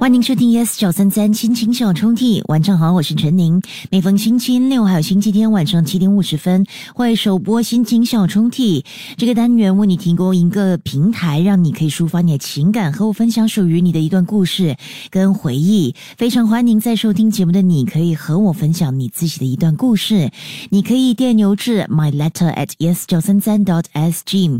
[0.00, 2.42] 欢迎收听 Yes 九三三心情小抽屉。
[2.48, 3.60] 晚上好，我是陈宁。
[3.90, 8.82] 每逢星期六还有星期天晚上七点五十分会首播心情小抽屉
[9.18, 14.74] 这个单元，为你提供一个平台，让你可以抒发你的情感，和我分享属于你的一段故事
[15.10, 15.94] 跟回忆。
[16.16, 20.30] 非常欢迎在收听节目的你，可以和我分享你自己的一段故事。
[20.70, 24.50] 你可以电邮至 my letter at yes 九三三 dot s g。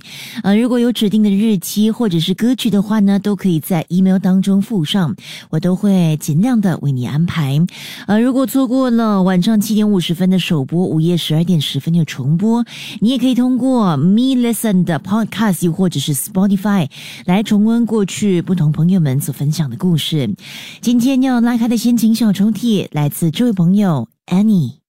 [0.42, 5.16] 呃，如果有指定的日期或者是歌曲的话呢，都可以在 email 当中附上。
[5.50, 7.60] 我都会尽量的为你安排。
[8.06, 12.64] 呃，如果错过了晚上七点五十分的首播，午夜十二点十分的重播，
[13.00, 16.88] 你也可以通过 Me Listen 的 Podcast 又或者是 Spotify
[17.24, 20.34] 来重温过去不同朋友们所分享的故事。
[20.80, 24.79] 今天要拉开的心情小抽屉来自这位朋友 Annie。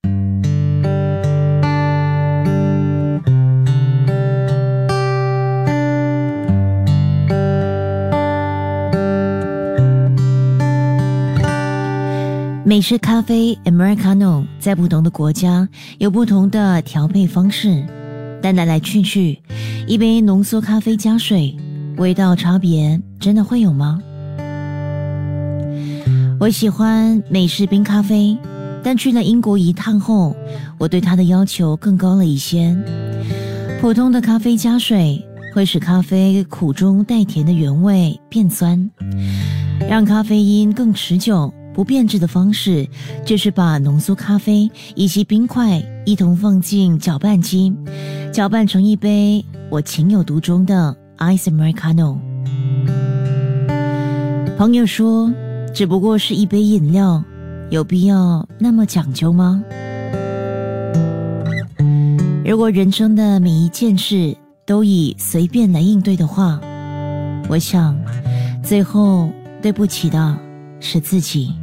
[12.71, 17.85] 美式咖啡 Americano 在不同的国家有不同的调配方式，
[18.41, 19.37] 但来来去去，
[19.87, 21.53] 一杯浓缩咖啡加水，
[21.97, 24.01] 味道差别真的会有吗？
[26.39, 28.37] 我喜欢美式冰咖啡，
[28.81, 30.33] 但去了英国一趟后，
[30.77, 32.73] 我对它的要求更高了一些。
[33.81, 35.21] 普通的咖啡加水
[35.53, 38.89] 会使咖啡苦中带甜的原味变酸，
[39.89, 41.53] 让咖啡因更持久。
[41.73, 42.87] 不变质的方式
[43.25, 47.73] 就是把浓缩咖啡以及冰块一同放进搅拌机，
[48.33, 52.17] 搅拌成一杯我情有独钟的 Ice Americano。
[54.57, 55.31] 朋友说，
[55.73, 57.23] 只不过是一杯饮料，
[57.69, 59.63] 有必要那么讲究吗？
[62.45, 64.35] 如果人生的每一件事
[64.65, 66.59] 都以随便来应对的话，
[67.47, 67.97] 我想，
[68.61, 69.29] 最后
[69.61, 70.37] 对不起的
[70.79, 71.53] 是自己。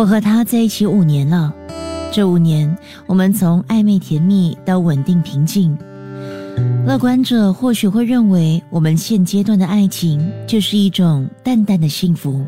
[0.00, 1.52] 我和他在一起五年了，
[2.10, 2.74] 这五年
[3.06, 5.76] 我们从暧昧甜蜜到稳定平静。
[6.86, 12.42] 乐观者或许会认为，我们现阶段的爱情就是一种淡淡的幸福，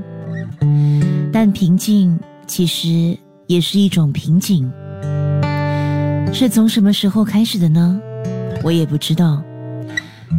[1.31, 3.15] 但平静其实
[3.47, 4.72] 也是一种瓶颈。
[6.32, 8.00] 是从什么时候开始的呢？
[8.65, 9.43] 我也不知道。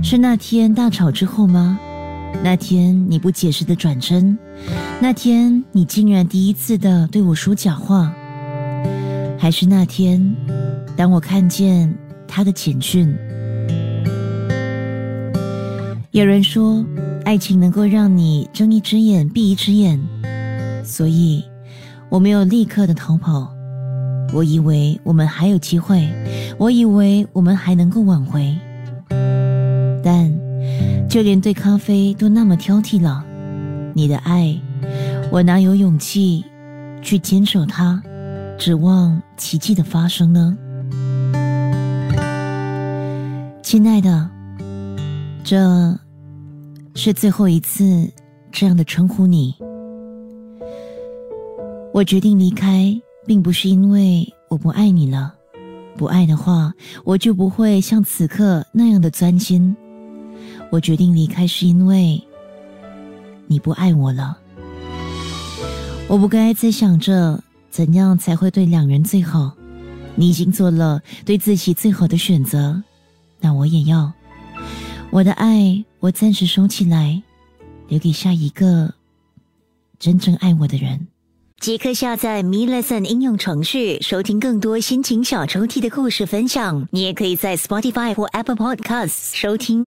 [0.02, 1.80] 是那天大吵之后吗？
[2.42, 4.38] 那天你不解释的转身，
[5.02, 8.14] 那天你竟然第一次的对我说假话，
[9.38, 10.36] 还是那天，
[10.96, 11.94] 当我看见
[12.28, 13.14] 他的简讯。
[16.12, 16.86] 有人说，
[17.24, 20.00] 爱情能够让你睁一只眼闭一只眼，
[20.84, 21.44] 所以
[22.10, 23.52] 我没有立刻的逃跑。
[24.34, 26.08] 我以为我们还有机会，
[26.58, 28.54] 我以为我们还能够挽回，
[30.04, 30.43] 但。
[31.14, 33.24] 就连对咖啡都那么挑剔了，
[33.94, 34.60] 你的爱，
[35.32, 36.44] 我哪有勇气
[37.04, 38.02] 去坚守它，
[38.58, 40.58] 指望奇迹的发生呢？
[43.62, 44.28] 亲爱的，
[45.44, 45.96] 这
[46.96, 48.12] 是最后一次
[48.52, 49.54] 这样的称呼你。
[51.94, 52.92] 我决定离开，
[53.28, 55.36] 并不是因为我不爱你了，
[55.96, 59.78] 不爱的话，我就不会像此刻那样的钻心。
[60.70, 62.22] 我决定离开，是因为
[63.48, 64.38] 你不爱我了。
[66.08, 69.52] 我不该再想着怎样才会对两人最好。
[70.16, 72.84] 你已经做了对自己最好的选择，
[73.40, 74.12] 那我也要。
[75.10, 77.22] 我的爱，我暂时收起来，
[77.88, 78.94] 留给下一个
[79.98, 81.08] 真正爱我的人。
[81.60, 86.88] 即刻下载 Me Lesson 应用程序，收听更多心情小抽屉的故事分享。
[86.92, 89.82] 你也可以在 Spotify 或 Apple Podcasts 收听。